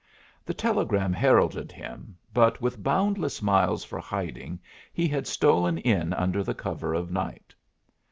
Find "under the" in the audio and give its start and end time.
6.13-6.55